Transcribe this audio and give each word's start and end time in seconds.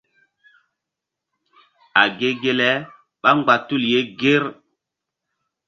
A 2.01 2.03
ge 2.17 2.29
ge 2.41 2.51
le 2.59 2.69
ɓá 3.21 3.29
mgba 3.37 3.55
tul 3.67 3.83
ye 3.91 3.99
ŋger. 4.11 4.43